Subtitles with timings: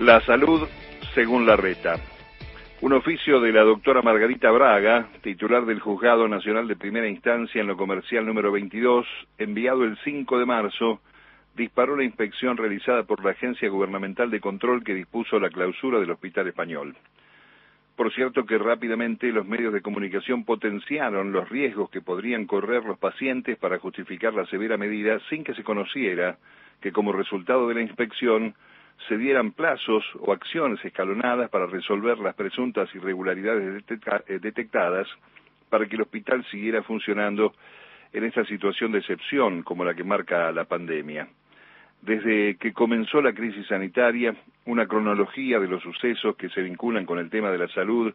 [0.00, 0.66] La salud
[1.14, 1.96] según la reta.
[2.80, 7.66] Un oficio de la doctora Margarita Braga, titular del Juzgado Nacional de Primera Instancia en
[7.66, 11.02] lo comercial número 22, enviado el 5 de marzo,
[11.54, 16.12] disparó la inspección realizada por la Agencia Gubernamental de Control que dispuso la clausura del
[16.12, 16.96] Hospital Español.
[17.94, 22.98] Por cierto que rápidamente los medios de comunicación potenciaron los riesgos que podrían correr los
[22.98, 26.38] pacientes para justificar la severa medida sin que se conociera
[26.80, 28.54] que como resultado de la inspección
[29.08, 33.82] se dieran plazos o acciones escalonadas para resolver las presuntas irregularidades
[34.28, 35.08] eh, detectadas
[35.68, 37.54] para que el hospital siguiera funcionando
[38.12, 41.28] en esta situación de excepción como la que marca la pandemia.
[42.02, 44.34] Desde que comenzó la crisis sanitaria,
[44.64, 48.12] una cronología de los sucesos que se vinculan con el tema de la salud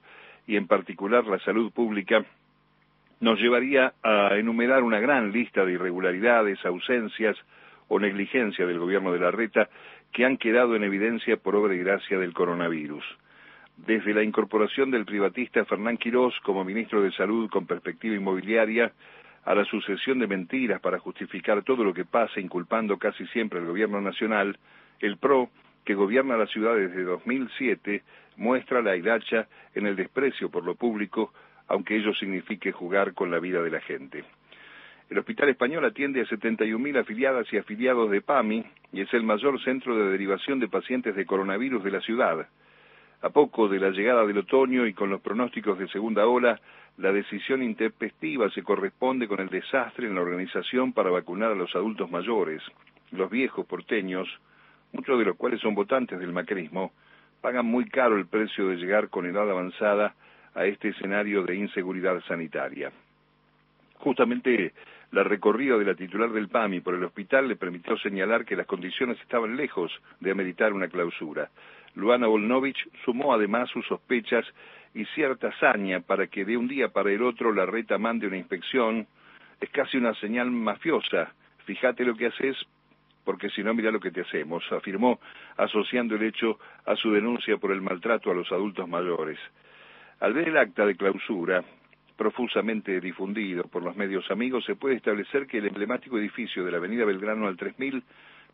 [0.48, 2.26] y en particular la salud pública
[3.20, 7.38] nos llevaría a enumerar una gran lista de irregularidades, ausencias
[7.88, 9.70] o negligencia del gobierno de la Reta
[10.12, 13.04] que han quedado en evidencia por obra y gracia del coronavirus.
[13.78, 18.94] Desde la incorporación del privatista Fernán Quirós como ministro de Salud con perspectiva inmobiliaria,
[19.46, 23.68] a la sucesión de mentiras para justificar todo lo que pasa, inculpando casi siempre al
[23.68, 24.58] gobierno nacional,
[25.00, 25.50] el PRO,
[25.84, 28.02] que gobierna la ciudad desde 2007,
[28.38, 31.32] muestra la hilacha en el desprecio por lo público,
[31.68, 34.24] aunque ello signifique jugar con la vida de la gente.
[35.08, 39.62] El Hospital Español atiende a 71.000 afiliadas y afiliados de PAMI y es el mayor
[39.64, 42.48] centro de derivación de pacientes de coronavirus de la ciudad.
[43.22, 46.60] A poco de la llegada del otoño y con los pronósticos de segunda ola,
[46.98, 51.76] la decisión intempestiva se corresponde con el desastre en la organización para vacunar a los
[51.76, 52.64] adultos mayores.
[53.12, 54.28] Los viejos porteños,
[54.92, 56.94] muchos de los cuales son votantes del macrismo,
[57.42, 60.16] pagan muy caro el precio de llegar con edad avanzada
[60.56, 62.92] a este escenario de inseguridad sanitaria.
[64.06, 64.72] Justamente
[65.14, 68.68] la recorrida de la titular del PAMI por el hospital le permitió señalar que las
[68.68, 71.50] condiciones estaban lejos de ameritar una clausura.
[71.96, 74.46] Luana Volnovich sumó además sus sospechas
[74.94, 78.38] y cierta hazaña para que de un día para el otro la reta mande una
[78.38, 79.08] inspección.
[79.60, 81.34] Es casi una señal mafiosa.
[81.66, 82.56] Fíjate lo que haces
[83.24, 85.20] porque si no mira lo que te hacemos, afirmó,
[85.58, 89.40] asociando el hecho a su denuncia por el maltrato a los adultos mayores.
[90.20, 91.64] Al ver el acta de clausura,
[92.18, 96.78] profusamente difundido por los medios amigos, se puede establecer que el emblemático edificio de la
[96.78, 98.04] Avenida Belgrano al 3000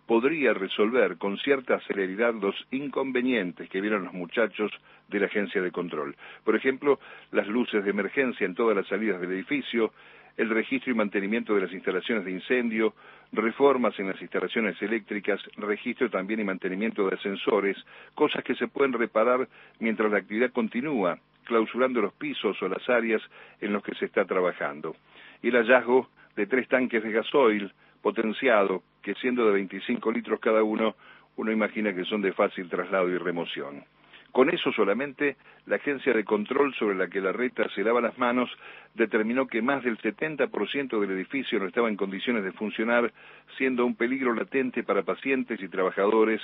[0.07, 4.71] podría resolver con cierta celeridad los inconvenientes que vieron los muchachos
[5.07, 6.15] de la agencia de control.
[6.43, 6.99] Por ejemplo,
[7.31, 9.93] las luces de emergencia en todas las salidas del edificio,
[10.37, 12.93] el registro y mantenimiento de las instalaciones de incendio,
[13.31, 17.77] reformas en las instalaciones eléctricas, registro también y mantenimiento de ascensores,
[18.15, 19.47] cosas que se pueden reparar
[19.79, 21.19] mientras la actividad continúa
[21.51, 23.21] clausurando los pisos o las áreas
[23.59, 24.95] en los que se está trabajando.
[25.43, 26.07] Y el hallazgo
[26.37, 30.95] de tres tanques de gasoil potenciado, que siendo de 25 litros cada uno,
[31.35, 33.83] uno imagina que son de fácil traslado y remoción.
[34.31, 35.35] Con eso solamente,
[35.65, 38.49] la agencia de control sobre la que la reta se lava las manos
[38.93, 43.11] determinó que más del 70% del edificio no estaba en condiciones de funcionar,
[43.57, 46.41] siendo un peligro latente para pacientes y trabajadores,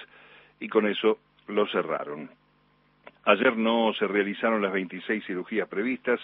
[0.60, 2.30] y con eso lo cerraron.
[3.28, 6.18] Ayer no se realizaron las 26 cirugías previstas,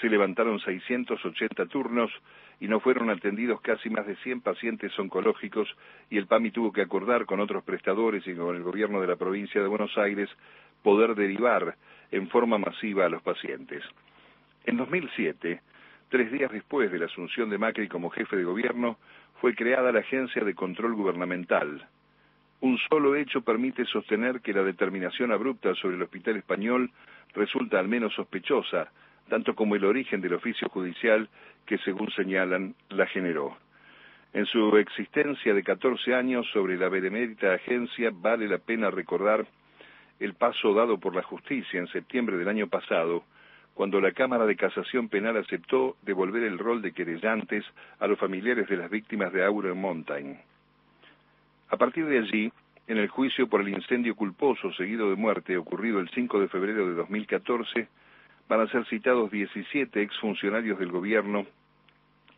[0.00, 2.10] se levantaron 680 turnos
[2.60, 5.68] y no fueron atendidos casi más de 100 pacientes oncológicos
[6.08, 9.16] y el PAMI tuvo que acordar con otros prestadores y con el gobierno de la
[9.16, 10.30] provincia de Buenos Aires
[10.82, 11.76] poder derivar
[12.10, 13.84] en forma masiva a los pacientes.
[14.64, 15.60] En 2007,
[16.08, 18.96] tres días después de la asunción de Macri como jefe de gobierno,
[19.42, 21.86] fue creada la Agencia de Control Gubernamental,
[22.60, 26.90] un solo hecho permite sostener que la determinación abrupta sobre el hospital español
[27.34, 28.90] resulta al menos sospechosa,
[29.28, 31.28] tanto como el origen del oficio judicial
[31.66, 33.56] que, según señalan, la generó.
[34.32, 39.46] En su existencia de 14 años sobre la benemérita agencia vale la pena recordar
[40.20, 43.24] el paso dado por la justicia en septiembre del año pasado,
[43.74, 47.64] cuando la Cámara de Casación Penal aceptó devolver el rol de querellantes
[47.98, 50.38] a los familiares de las víctimas de Auron Mountain.
[51.68, 52.52] A partir de allí,
[52.86, 56.86] en el juicio por el incendio culposo seguido de muerte ocurrido el 5 de febrero
[56.86, 57.88] de 2014,
[58.48, 61.46] van a ser citados 17 exfuncionarios del gobierno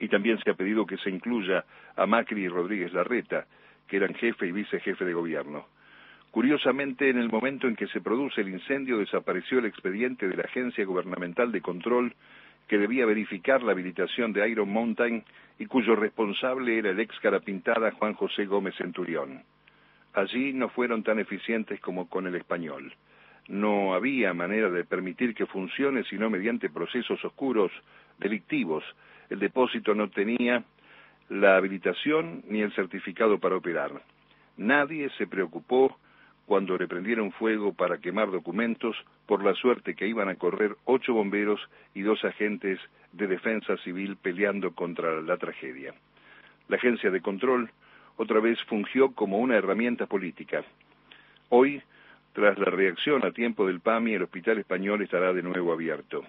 [0.00, 1.64] y también se ha pedido que se incluya
[1.96, 3.46] a Macri y Rodríguez Larreta,
[3.86, 5.66] que eran jefe y vicejefe de gobierno.
[6.30, 10.44] Curiosamente, en el momento en que se produce el incendio desapareció el expediente de la
[10.44, 12.14] Agencia Gubernamental de Control
[12.68, 15.24] que debía verificar la habilitación de Iron Mountain
[15.58, 19.42] y cuyo responsable era el ex carapintada Juan José Gómez Centurión.
[20.12, 22.94] Allí no fueron tan eficientes como con el español.
[23.48, 27.72] No había manera de permitir que funcione sino mediante procesos oscuros,
[28.18, 28.84] delictivos.
[29.30, 30.62] El depósito no tenía
[31.30, 33.92] la habilitación ni el certificado para operar.
[34.58, 35.98] Nadie se preocupó
[36.48, 38.96] cuando le prendieron fuego para quemar documentos,
[39.26, 41.60] por la suerte que iban a correr ocho bomberos
[41.94, 42.80] y dos agentes
[43.12, 45.92] de defensa civil peleando contra la tragedia.
[46.68, 47.70] La agencia de control
[48.16, 50.64] otra vez fungió como una herramienta política.
[51.50, 51.82] Hoy,
[52.32, 56.24] tras la reacción a tiempo del PAMI, el Hospital Español estará de nuevo abierto.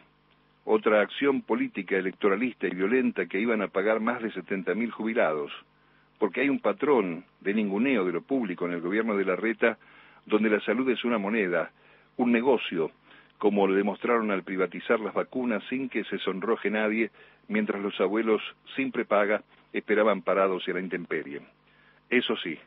[0.65, 5.53] Otra acción política, electoralista y violenta que iban a pagar más de 70.000 jubilados,
[6.17, 9.77] porque hay un patrón de ninguneo de lo público en el gobierno de la Reta
[10.29, 11.71] donde la salud es una moneda,
[12.17, 12.91] un negocio,
[13.37, 17.11] como lo demostraron al privatizar las vacunas sin que se sonroje nadie,
[17.47, 18.41] mientras los abuelos,
[18.75, 19.43] sin prepaga,
[19.73, 21.41] esperaban parados en la intemperie.
[22.09, 22.57] Eso sí,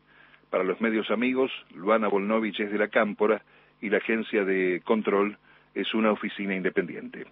[0.51, 3.43] para los medios amigos, Luana Volnovich es de la Cámpora
[3.81, 5.39] y la agencia de control
[5.75, 7.27] es una oficina independiente.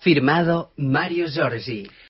[0.00, 1.88] Firmado Mario Giorgi.